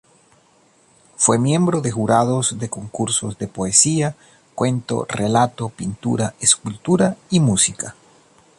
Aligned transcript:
Fue 1.15 1.37
miembro 1.37 1.79
de 1.79 1.91
Jurados 1.91 2.57
de 2.57 2.71
Concursos 2.71 3.37
de 3.37 3.47
Poesía, 3.47 4.15
Cuento, 4.55 5.05
Relato, 5.07 5.69
Pintura, 5.69 6.33
Escultura 6.39 7.17
y 7.29 7.39
Música. 7.39 7.93